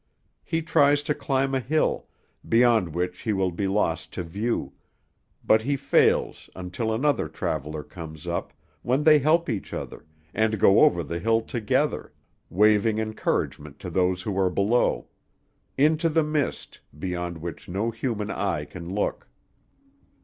He 0.43 0.63
tries 0.63 1.03
to 1.03 1.13
climb 1.13 1.53
a 1.53 1.59
hill, 1.59 2.07
beyond 2.49 2.95
which 2.95 3.19
he 3.19 3.33
will 3.33 3.51
be 3.51 3.67
lost 3.67 4.11
to 4.13 4.23
view; 4.23 4.73
but 5.45 5.61
he 5.61 5.75
fails 5.77 6.49
until 6.55 6.91
another 6.91 7.29
traveller 7.29 7.83
comes 7.83 8.25
up, 8.25 8.51
when 8.81 9.03
they 9.03 9.19
help 9.19 9.47
each 9.47 9.73
other, 9.75 10.03
and 10.33 10.57
go 10.59 10.79
over 10.79 11.03
the 11.03 11.19
hill 11.19 11.41
together, 11.41 12.13
waving 12.49 12.97
encouragement 12.97 13.77
to 13.77 13.91
those 13.91 14.23
who 14.23 14.35
are 14.39 14.49
below; 14.49 15.07
into 15.77 16.09
the 16.09 16.23
mist, 16.23 16.79
beyond 16.97 17.37
which 17.37 17.69
no 17.69 17.91
human 17.91 18.31
eye 18.31 18.65
can 18.65 18.89
look. 18.91 19.27